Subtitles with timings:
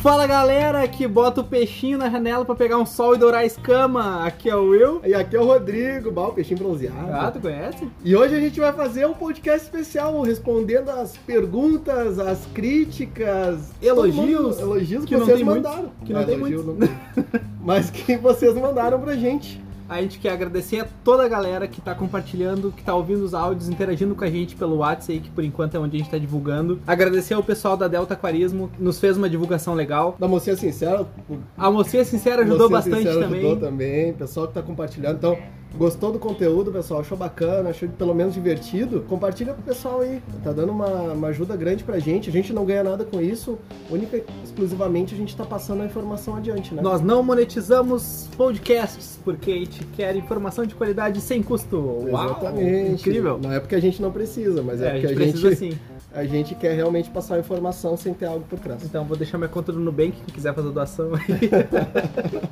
[0.00, 3.44] Fala galera que bota o peixinho na janela pra pegar um sol e dourar a
[3.44, 4.24] escama.
[4.24, 5.00] Aqui é o Will.
[5.04, 7.10] E aqui é o Rodrigo, bah, o peixinho bronzeado.
[7.12, 7.88] Ah, tu conhece?
[8.04, 14.14] E hoje a gente vai fazer um podcast especial respondendo as perguntas, as críticas, Elogios.
[14.54, 15.90] mundo- elogios que, Que não vocês muitos, mandaram.
[16.04, 16.88] que não É, tem elogio não-
[17.60, 19.60] Mas que vocês mandaram pra gente.
[19.88, 23.32] A gente quer agradecer a toda a galera que tá compartilhando, que tá ouvindo os
[23.32, 26.10] áudios, interagindo com a gente pelo WhatsApp aí, que por enquanto é onde a gente
[26.10, 26.78] tá divulgando.
[26.86, 30.14] Agradecer ao pessoal da Delta Aquarismo, nos fez uma divulgação legal.
[30.18, 31.06] Da mocinha sincera,
[31.56, 33.40] A mocinha sincera ajudou Mocinha bastante Sincera também.
[33.40, 35.16] Ajudou também, pessoal que tá compartilhando.
[35.16, 35.38] Então,
[35.76, 37.00] gostou do conteúdo, pessoal?
[37.00, 39.04] Achou bacana, achou pelo menos divertido?
[39.08, 40.22] Compartilha com o pessoal aí.
[40.42, 42.28] Tá dando uma, uma ajuda grande pra gente.
[42.28, 43.58] A gente não ganha nada com isso.
[43.90, 46.82] Única e exclusivamente a gente tá passando a informação adiante, né?
[46.82, 51.76] Nós não monetizamos podcasts, porque a gente quer informação de qualidade sem custo.
[52.10, 52.92] Uau, Exatamente.
[52.92, 53.38] incrível.
[53.42, 55.40] Não é porque a gente não precisa, mas é, É, a porque gente a gente,
[55.40, 55.78] precisa sim.
[56.14, 58.82] A gente quer realmente passar a informação sem ter algo por trás.
[58.84, 61.50] Então vou deixar minha conta do Nubank, quem quiser fazer doação aí.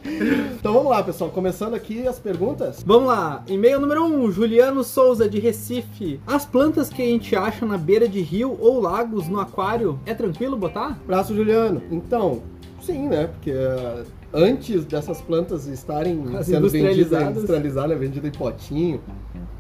[0.58, 1.30] Então vamos lá, pessoal.
[1.30, 2.82] Começando aqui as perguntas.
[2.84, 6.20] Vamos lá, e-mail número 1, um, Juliano Souza, de Recife.
[6.26, 10.14] As plantas que a gente acha na beira de rio ou lagos no aquário, é
[10.14, 10.98] tranquilo botar?
[11.06, 11.82] Braço Juliano.
[11.90, 12.42] Então,
[12.80, 13.28] sim, né?
[13.28, 17.36] Porque uh, antes dessas plantas estarem As sendo vendidas, industrializadas.
[17.36, 19.00] industrializadas, vendidas em potinho,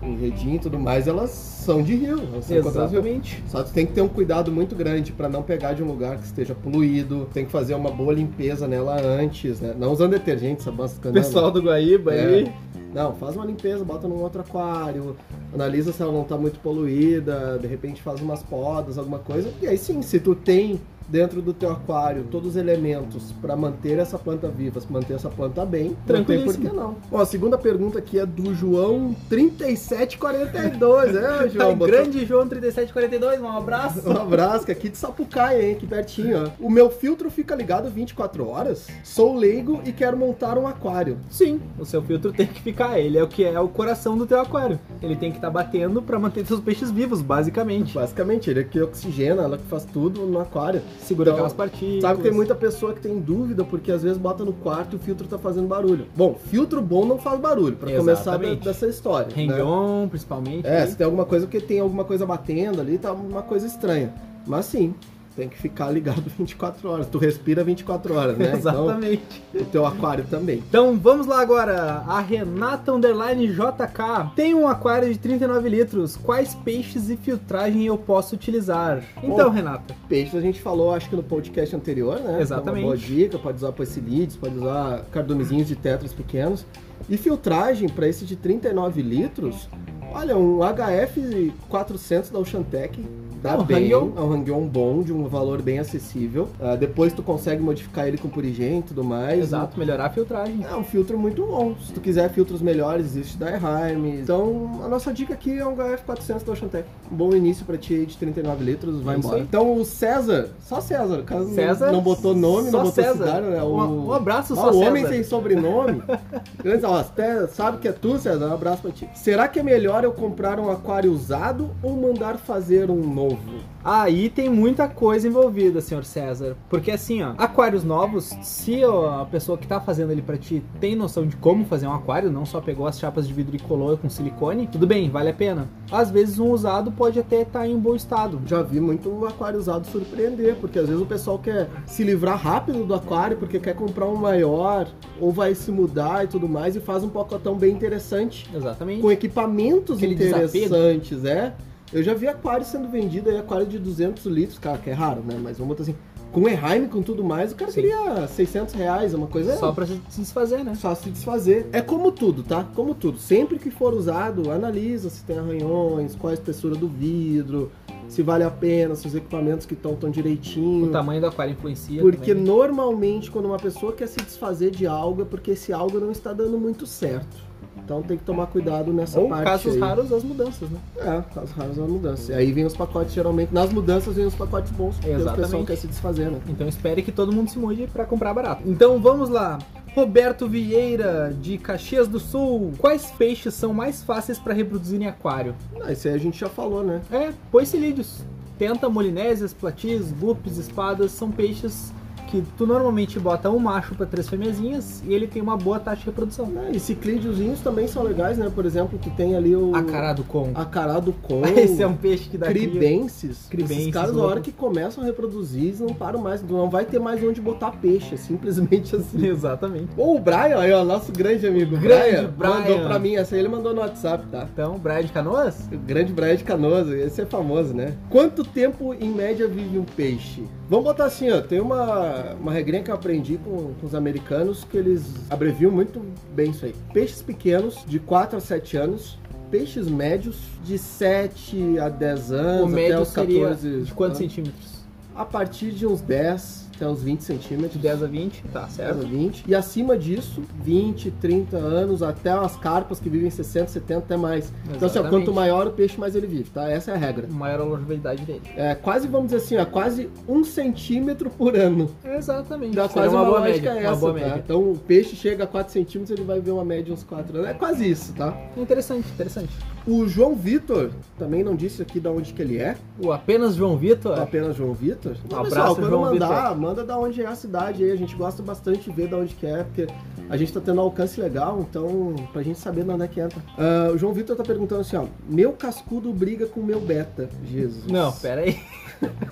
[0.02, 2.20] em redinho e tudo mais, elas são de rio.
[2.32, 2.56] Elas são.
[2.56, 3.42] Exatamente.
[3.48, 5.86] Só que tu tem que ter um cuidado muito grande para não pegar de um
[5.86, 7.26] lugar que esteja poluído.
[7.32, 9.74] Tem que fazer uma boa limpeza nela antes, né?
[9.78, 10.86] Não usando detergente, sabão.
[11.12, 12.26] Pessoal do Guaíba É.
[12.26, 12.52] aí.
[12.94, 15.16] Não, faz uma limpeza, bota num outro aquário,
[15.52, 19.50] analisa se ela não tá muito poluída, de repente faz umas podas, alguma coisa.
[19.60, 23.98] E aí sim, se tu tem dentro do teu aquário todos os elementos para manter
[23.98, 26.96] essa planta viva, manter essa planta bem, tem por que não.
[27.10, 31.68] Ó, a segunda pergunta aqui é do João 3742, é, João?
[31.68, 34.02] Ai, botou- grande João 3742, um abraço.
[34.08, 35.72] um abraço, aqui de Sapucaia, hein?
[35.72, 36.50] Aqui pertinho, ó.
[36.60, 38.86] O meu filtro fica ligado 24 horas?
[39.04, 41.18] Sou leigo e quero montar um aquário.
[41.30, 44.26] Sim, o seu filtro tem que ficar, ele é o que é o coração do
[44.26, 44.78] teu aquário.
[45.02, 47.94] Ele tem que estar batendo pra manter seus peixes vivos, basicamente.
[47.94, 50.82] Basicamente, ele é que oxigena, ela que faz tudo no aquário.
[51.02, 52.00] Segura Então, aquelas partículas.
[52.02, 54.96] Sabe que tem muita pessoa que tem dúvida porque às vezes bota no quarto e
[54.96, 56.06] o filtro tá fazendo barulho.
[56.16, 59.28] Bom, filtro bom não faz barulho, pra começar da- dessa história.
[59.34, 59.54] né?
[59.54, 60.66] Hang-on, principalmente.
[60.66, 60.86] É, né?
[60.86, 64.12] se tem alguma coisa porque tem alguma coisa batendo ali, tá uma coisa estranha.
[64.46, 64.94] Mas sim,
[65.36, 67.06] tem que ficar ligado 24 horas.
[67.06, 68.52] Tu respira 24 horas, né?
[68.56, 69.42] Exatamente.
[69.54, 70.62] Então, o teu aquário também.
[70.68, 72.02] Então vamos lá agora.
[72.06, 74.32] A Renata Underline JK.
[74.34, 76.16] Tem um aquário de 39 litros.
[76.16, 79.02] Quais peixes e filtragem eu posso utilizar?
[79.22, 79.94] Então, Bom, Renata.
[80.08, 82.40] Peixe a gente falou, acho que no podcast anterior, né?
[82.40, 82.82] Exatamente.
[82.82, 86.64] É uma boa dica, pode usar poecilídeos, pode usar cardumezinhos de tetras pequenos.
[87.08, 89.68] E filtragem para esse de 39 litros,
[90.12, 93.04] olha, um HF 400 da Oceantec
[93.46, 94.12] dá É um bem, hang-on.
[94.16, 96.48] é um hang-on bom, de um valor bem acessível.
[96.60, 99.38] Ah, depois tu consegue modificar ele com purigem e tudo mais.
[99.40, 100.64] Exato, melhorar a filtragem.
[100.70, 101.74] É um filtro muito bom.
[101.84, 104.20] Se tu quiser filtros melhores, existe da Erheim.
[104.20, 106.88] Então, a nossa dica aqui é um HF400 da Oceantec.
[107.10, 109.38] Um bom início pra ti aí de 39 litros, vai É embora.
[109.40, 113.12] Então, o César, só César, caso César, não, botou nome, não botou César.
[113.24, 113.62] cidade, né?
[113.62, 115.14] O, Um- um abraço, Ah, só O homem César.
[115.14, 116.02] sem sobrenome.
[116.62, 118.48] Grande, ó, até sabe que é tu, César?
[118.48, 119.08] Um abraço pra ti.
[119.14, 123.35] Será que é melhor eu comprar um aquário usado ou mandar fazer um novo?
[123.84, 126.56] Aí tem muita coisa envolvida, senhor César.
[126.68, 130.60] Porque assim, ó, aquários novos, se ó, a pessoa que tá fazendo ele pra ti
[130.80, 133.60] tem noção de como fazer um aquário, não só pegou as chapas de vidro e
[133.60, 135.68] colou com silicone, tudo bem, vale a pena.
[135.90, 138.40] Às vezes um usado pode até estar em bom estado.
[138.46, 142.84] Já vi muito aquário usado surpreender, porque às vezes o pessoal quer se livrar rápido
[142.84, 144.88] do aquário porque quer comprar um maior
[145.20, 149.00] ou vai se mudar e tudo mais e faz um pacotão bem interessante Exatamente.
[149.00, 150.46] com equipamentos Aquele desapego.
[150.56, 151.54] interessantes, é.
[151.92, 155.22] Eu já vi aquário sendo vendido aí, aquário de 200 litros, cara, que é raro,
[155.22, 155.38] né?
[155.40, 155.96] Mas vamos botar assim,
[156.32, 157.82] com Erheim, com tudo mais, o cara Sim.
[157.82, 160.74] queria 600 reais, uma coisa Só pra se desfazer, né?
[160.74, 161.66] só se desfazer.
[161.72, 162.64] É como tudo, tá?
[162.74, 163.18] Como tudo.
[163.18, 167.70] Sempre que for usado, analisa se tem arranhões, qual a espessura do vidro,
[168.08, 170.86] se vale a pena, se os equipamentos que estão tão direitinho.
[170.86, 172.02] O tamanho do aquário influencia.
[172.02, 172.44] Porque também.
[172.44, 176.32] normalmente quando uma pessoa quer se desfazer de algo é porque esse algo não está
[176.32, 177.36] dando muito certo.
[177.84, 179.44] Então tem que tomar cuidado nessa Ou parte.
[179.44, 179.78] casos aí.
[179.80, 180.78] raros, as mudanças, né?
[180.98, 182.32] É, casos raros é uma mudança.
[182.32, 185.36] E aí vem os pacotes, geralmente, nas mudanças vem os pacotes bons, porque o pessoal
[185.38, 185.66] Exatamente.
[185.66, 186.40] quer se desfazer, né?
[186.48, 188.62] Então espere que todo mundo se mude pra comprar barato.
[188.66, 189.58] Então vamos lá.
[189.94, 192.72] Roberto Vieira, de Caxias do Sul.
[192.78, 195.54] Quais peixes são mais fáceis pra reproduzir em aquário?
[195.80, 197.00] Ah, isso aí a gente já falou, né?
[197.10, 198.20] É, poicilídeos.
[198.58, 201.92] Tenta, molinésias, platis, gupes, espadas são peixes
[202.26, 206.00] que tu normalmente bota um macho pra três fêmeazinhas e ele tem uma boa taxa
[206.00, 206.46] de reprodução.
[206.46, 208.50] Né, E ciclídeozinhos também são legais, né?
[208.54, 209.74] Por exemplo, tu tem ali o...
[209.74, 210.50] Acarado com.
[210.54, 211.42] Acarado com...
[211.56, 212.46] Esse é um peixe que dá.
[212.46, 213.46] Cribenses.
[213.48, 216.42] Cribenses, Esses caras, na hora que começam a reproduzir, eles não param mais.
[216.42, 219.26] Não vai ter mais onde botar peixe, é simplesmente assim.
[219.26, 219.88] Exatamente.
[219.96, 222.88] Ou o Brian, aí, ó, nosso grande amigo Grande Brian, mandou Brian.
[222.88, 224.46] pra mim, essa aí ele mandou no WhatsApp, tá?
[224.52, 225.68] Então, Brian de Canoas?
[225.72, 227.94] O grande Brian de Canoas, esse é famoso, né?
[228.10, 230.44] Quanto tempo em média vive um peixe?
[230.68, 234.64] Vamos botar assim, ó, tem uma, uma regrinha que eu aprendi com, com os americanos
[234.64, 236.00] que eles abreviam muito
[236.34, 236.74] bem isso aí.
[236.92, 239.18] Peixes pequenos, de 4 a 7 anos.
[239.50, 243.82] Peixes médios, de 7 a 10 anos, o até os seria 14.
[243.82, 244.24] de quantos tá?
[244.24, 244.84] centímetros?
[245.14, 247.80] A partir de uns 10 até uns 20 De centímetros.
[247.80, 249.06] 10 a 20, tá 10 a certo?
[249.06, 249.44] 20.
[249.48, 254.52] E acima disso, 20, 30 anos, até as carpas que vivem 60, 70, até mais.
[254.64, 255.10] Então, assim, ó, Exatamente.
[255.10, 256.70] quanto maior o peixe, mais ele vive, tá?
[256.70, 257.26] Essa é a regra.
[257.28, 258.42] Maior a longevidade dele.
[258.56, 261.90] É quase, vamos dizer assim, ó, quase um centímetro por ano.
[262.04, 262.76] Exatamente.
[262.76, 263.88] Dá quase uma, boa lógica média.
[263.88, 264.20] essa, uma boa tá?
[264.20, 264.42] média.
[264.44, 267.38] Então, o peixe chega a 4 centímetros, ele vai ver uma média de uns 4
[267.38, 267.50] anos.
[267.50, 268.36] É quase isso, tá?
[268.56, 269.50] Interessante, interessante.
[269.86, 273.76] O João Vitor também não disse aqui de onde que ele é, O apenas João
[273.76, 274.18] Vitor.
[274.18, 275.16] apenas João Vitor.
[275.24, 277.92] Então, abraço, pessoal, quando João mandar, manda da onde é a cidade aí.
[277.92, 279.86] A gente gosta bastante de ver da onde que é, porque
[280.28, 283.20] a gente tá tendo um alcance legal, então pra gente saber de onde é que
[283.20, 283.40] entra.
[283.56, 287.28] Ah, o João Vitor tá perguntando assim, ó, meu cascudo briga com meu beta.
[287.44, 287.86] Jesus.
[287.86, 288.58] Não, pera aí.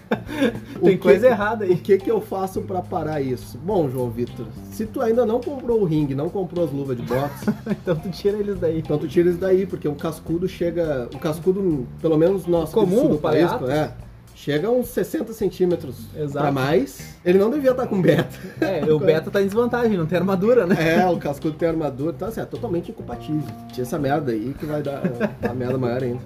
[0.80, 1.76] O Tem que- coisa errada O aí.
[1.76, 3.56] que que eu faço pra parar isso?
[3.58, 7.02] Bom, João Vitor, se tu ainda não comprou o ringue, não comprou as luvas de
[7.04, 8.78] boxe, Então tu tira eles daí.
[8.80, 13.08] então tu tira isso daí, porque o cascudo chega, o cascudo, pelo menos nosso Comum,
[13.08, 13.92] do o país, é,
[14.34, 16.38] chega a uns 60 centímetros Exato.
[16.44, 17.14] pra mais.
[17.24, 18.28] Ele não devia estar com beta.
[18.60, 20.98] É, o beta tá em desvantagem, não tem armadura, né?
[21.00, 23.44] É, o cascudo tem armadura, então assim, é totalmente incompatível.
[23.72, 25.00] Tira essa merda aí que vai dar
[25.42, 26.20] a merda maior ainda.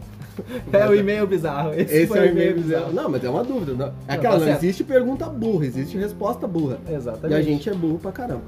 [0.72, 1.72] É o e-mail bizarro.
[1.74, 2.92] Esse, Esse foi é o e-mail bizarro.
[2.92, 3.72] Não, mas é uma dúvida.
[3.74, 3.92] Não.
[4.06, 6.78] É aquela, tá não existe pergunta burra, existe resposta burra.
[6.88, 7.32] Exatamente.
[7.32, 8.42] E a gente é burro pra caramba.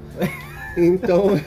[0.77, 1.39] Então,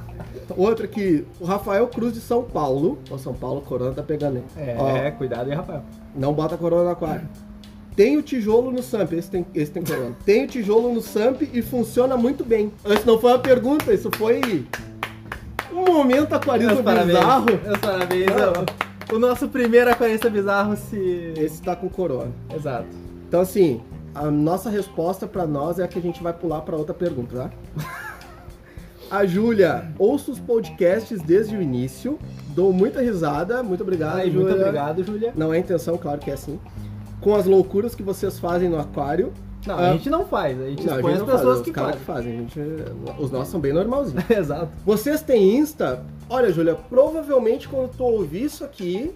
[0.56, 2.98] outra que o Rafael Cruz de São Paulo.
[3.10, 4.44] Ó, São Paulo, corona tá pegando aí.
[4.56, 5.82] É, Ó, cuidado aí, Rafael.
[6.14, 7.28] não bota corona no aquário.
[7.96, 10.16] Tem o tijolo no SAMP, esse tem, esse tem corona.
[10.24, 12.72] Tem o tijolo no SAMP e funciona muito bem.
[12.86, 14.64] Isso não foi uma pergunta, isso foi
[15.72, 17.18] um momento aquarismo Meus parabéns.
[17.18, 17.46] bizarro.
[17.62, 18.26] Meus parabéns.
[18.26, 18.89] Não.
[19.12, 21.34] O nosso primeiro aquarista bizarro se.
[21.36, 22.30] Esse tá com corona.
[22.54, 22.86] Exato.
[23.28, 23.80] Então, assim,
[24.14, 27.50] a nossa resposta pra nós é a que a gente vai pular pra outra pergunta,
[27.76, 27.90] tá?
[29.10, 32.16] A Júlia, ouço os podcasts desde o início,
[32.54, 34.40] dou muita risada, muito obrigado, Ai, Júlia.
[34.50, 35.32] muito obrigado, Júlia.
[35.34, 36.60] Não é intenção, claro que é assim.
[37.20, 39.32] Com as loucuras que vocês fazem no aquário.
[39.66, 39.90] Não, Ah.
[39.90, 41.72] a gente não faz, a gente Não, a expõe gente as faz, pessoas os que
[41.72, 41.92] fazem.
[41.98, 42.32] que fazem.
[42.32, 42.60] A gente,
[43.18, 44.24] os nossos são bem normalzinhos.
[44.30, 44.68] Exato.
[44.86, 46.02] Vocês têm Insta?
[46.28, 49.12] Olha, Júlia, provavelmente quando tu ouvir isso aqui,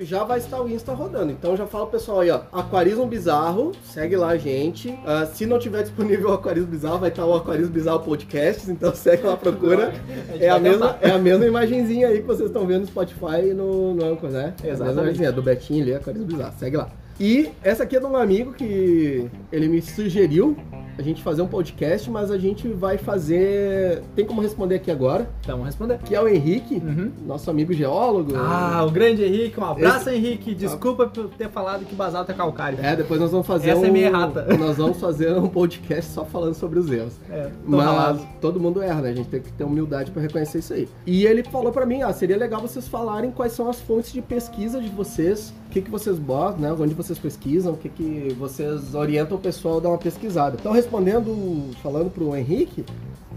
[0.00, 1.32] já vai estar o Insta rodando.
[1.32, 4.96] Então já fala pessoal aí, ó, Aquarismo Bizarro, segue lá a gente.
[5.04, 8.94] Ah, se não tiver disponível o Aquarismo Bizarro, vai estar o Aquarismo Bizarro Podcasts, então
[8.94, 9.92] segue lá, procura.
[10.30, 13.48] gente É a, mesma, é a mesma imagenzinha aí que vocês estão vendo no Spotify
[13.50, 14.54] e no, no Anchor, né?
[14.62, 14.92] É a mesma Exatamente.
[15.00, 16.88] imagenzinha, do Betinho ali, Aquarismo Bizarro, segue lá.
[17.20, 20.56] E essa aqui é de um amigo que ele me sugeriu
[20.98, 24.02] a gente fazer um podcast, mas a gente vai fazer.
[24.16, 25.98] Tem como responder aqui agora, Então, vamos responder.
[25.98, 27.12] que é o Henrique, Uhum.
[27.26, 28.32] nosso amigo geólogo.
[28.36, 30.54] Ah, o grande Henrique, um abraço, Henrique.
[30.54, 32.78] Desculpa por ter falado que basalto é calcário.
[32.82, 33.84] É, depois nós vamos fazer Essa um.
[33.86, 34.46] é minha errata.
[34.58, 37.14] Nós vamos fazer um podcast só falando sobre os erros.
[37.30, 38.20] É, Mas ralado.
[38.40, 39.10] todo mundo erra, né?
[39.10, 40.88] A gente tem que ter humildade pra reconhecer isso aí.
[41.06, 44.20] E ele falou pra mim, ah, seria legal vocês falarem quais são as fontes de
[44.20, 46.72] pesquisa de vocês, o que, que vocês botam, né?
[46.78, 50.56] Onde vocês pesquisam, o que, que vocês orientam o pessoal a dar uma pesquisada.
[50.58, 52.82] Então, respondendo, falando pro Henrique,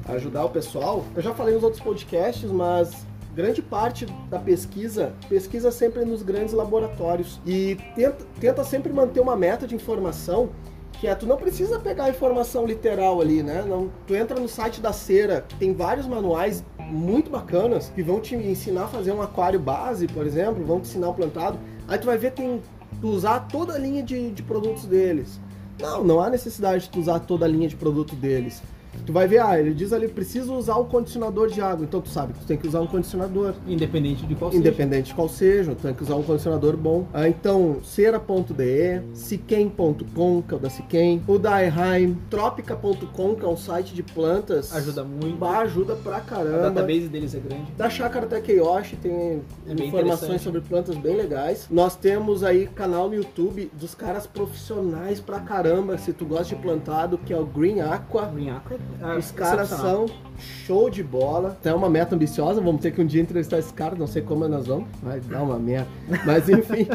[0.07, 3.05] ajudar o pessoal, eu já falei nos outros podcasts, mas
[3.35, 9.35] grande parte da pesquisa pesquisa sempre nos grandes laboratórios e tenta, tenta sempre manter uma
[9.35, 10.49] meta de informação
[10.93, 13.65] que é, tu não precisa pegar a informação literal ali, né?
[13.67, 18.35] Não, tu entra no site da Cera, tem vários manuais muito bacanas que vão te
[18.35, 21.59] ensinar a fazer um aquário base, por exemplo, vão te ensinar o plantado.
[21.87, 22.61] Aí tu vai ver tem
[23.01, 25.39] usar toda a linha de, de produtos deles.
[25.81, 28.61] Não, não há necessidade de usar toda a linha de produto deles.
[29.05, 31.83] Tu vai ver, ah, ele diz ali, preciso usar o condicionador de água.
[31.85, 33.53] Então tu sabe que tu tem que usar um condicionador.
[33.67, 34.59] Independente de qual seja.
[34.61, 37.07] Independente de qual seja, tem que usar um condicionador bom.
[37.13, 43.47] Ah, então, cera.de, siquem.com, que é o da Siquem, o da Eheim, tropica.com, que é
[43.47, 44.73] um site de plantas.
[44.75, 45.37] Ajuda muito.
[45.37, 46.69] Bah, ajuda pra A caramba.
[46.71, 47.71] database deles é grande.
[47.77, 51.67] Da Chácara Takeyoshi tem É informações sobre plantas bem legais.
[51.69, 56.61] Nós temos aí canal no YouTube dos caras profissionais pra caramba, se tu gosta de
[56.61, 58.25] plantado, que é o Green Aqua.
[58.25, 58.77] Green Aqua.
[59.01, 60.05] Ah, Os caras são
[60.37, 61.57] show de bola.
[61.61, 64.47] Tem uma meta ambiciosa, vamos ter que um dia entrevistar esse cara, não sei como
[64.47, 64.87] nós vamos.
[65.01, 65.87] Vai dar uma merda.
[66.25, 66.87] Mas enfim,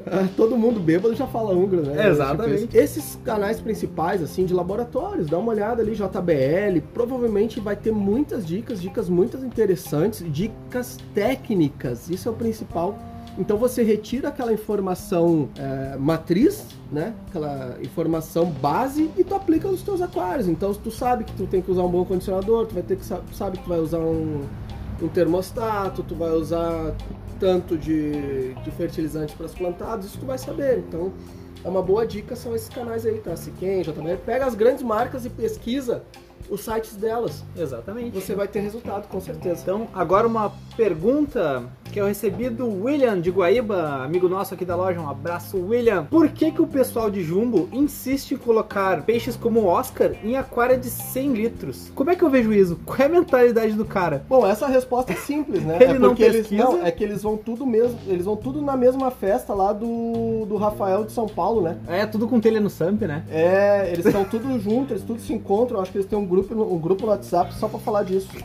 [0.36, 2.08] Todo mundo bêbado já fala húngaro, né?
[2.08, 2.62] Exatamente.
[2.62, 7.92] Tipo, esses canais principais, assim, de laboratórios, dá uma olhada ali, JBL, provavelmente vai ter
[7.92, 12.98] muitas dicas, dicas muito interessantes, dicas técnicas, isso é o principal.
[13.36, 17.14] Então você retira aquela informação é, matriz, né?
[17.28, 20.46] Aquela informação base e tu aplica nos teus aquários.
[20.46, 23.04] Então tu sabe que tu tem que usar um bom condicionador, tu vai ter que
[23.04, 24.42] sabe que tu vai usar um,
[25.02, 26.94] um termostato, tu vai usar
[27.40, 30.78] tanto de, de fertilizante para os plantados, isso tu vai saber.
[30.78, 31.12] Então,
[31.64, 33.34] é uma boa dica são esses canais aí, tá?
[33.34, 34.16] Siquem, JBL.
[34.24, 36.04] Pega as grandes marcas e pesquisa
[36.48, 37.44] os sites delas.
[37.56, 38.10] Exatamente.
[38.10, 39.62] Você vai ter resultado, com certeza.
[39.62, 44.74] Então, agora uma pergunta que eu recebi do William de Guaíba, amigo nosso aqui da
[44.74, 45.00] loja.
[45.00, 46.04] Um abraço, William.
[46.04, 50.36] Por que, que o pessoal de Jumbo insiste em colocar peixes como o Oscar em
[50.36, 51.92] aquário de 100 litros?
[51.94, 52.80] Como é que eu vejo isso?
[52.84, 54.24] Qual é a mentalidade do cara?
[54.28, 55.76] Bom, essa resposta é simples, né?
[55.80, 56.64] Ele é não eles pesquisa?
[56.64, 60.44] não, é que eles vão tudo mesmo, eles vão tudo na mesma festa lá do,
[60.46, 61.78] do Rafael de São Paulo, né?
[61.86, 63.24] É tudo com telha no Samp, né?
[63.30, 65.78] É, eles estão tudo juntos, eles tudo se encontram.
[65.78, 68.28] Eu acho que eles têm um grupo, um grupo no WhatsApp só pra falar disso.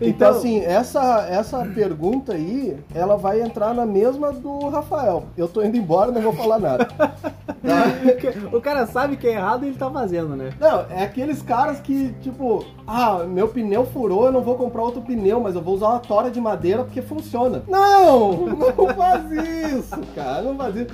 [0.00, 5.24] Então, Então- assim, essa, essa pergunta aí, ela vai entrar na mesma do Rafael.
[5.36, 6.86] Eu tô indo embora, não vou falar nada.
[6.86, 7.12] Tá?
[8.56, 10.54] o cara sabe que é errado e ele tá fazendo, né?
[10.58, 15.02] Não, é aqueles caras que, tipo, ah, meu pneu furou, eu não vou comprar outro
[15.02, 17.62] pneu, mas eu vou usar uma tora de madeira porque funciona.
[17.68, 18.46] Não!
[18.80, 20.90] Não faz isso, cara, não faz isso.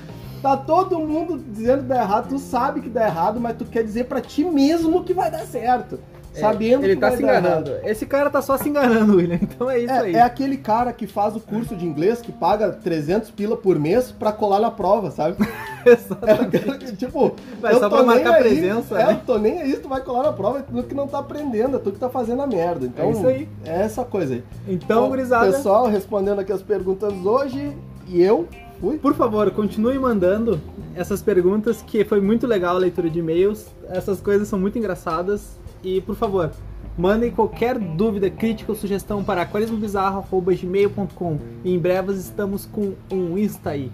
[0.46, 3.82] Tá todo mundo dizendo que dá errado, tu sabe que dá errado, mas tu quer
[3.82, 5.98] dizer pra ti mesmo que vai dar certo.
[6.32, 7.70] Sabendo ele que tá vai se enganando.
[7.70, 7.84] errado.
[7.88, 9.40] Esse cara tá só se enganando, William.
[9.42, 10.14] Então é isso aí.
[10.14, 13.76] É, é aquele cara que faz o curso de inglês, que paga 300 pila por
[13.76, 15.36] mês pra colar na prova, sabe?
[15.86, 19.12] É cara que, tipo, Vai eu só tô pra marcar aí, presença, É, né?
[19.14, 21.76] eu tô nem aí, tu vai colar na prova, é tu que não tá aprendendo,
[21.76, 22.86] é tu que tá fazendo a merda.
[22.86, 23.48] Então, É isso aí.
[23.64, 24.44] É essa coisa aí.
[24.68, 27.72] Então, Bom, gurizada, Pessoal, respondendo aqui as perguntas hoje,
[28.08, 28.48] e eu
[28.80, 28.98] fui.
[28.98, 30.60] por favor, continue mandando
[30.94, 33.66] essas perguntas, que foi muito legal a leitura de e-mails.
[33.88, 35.58] Essas coisas são muito engraçadas.
[35.82, 36.50] E, por favor,
[36.96, 41.38] mandem qualquer dúvida, crítica ou sugestão para aquarismobizarro.gmail.com.
[41.64, 43.92] E em breve estamos com um Insta aí.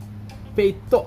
[0.54, 1.06] Feito!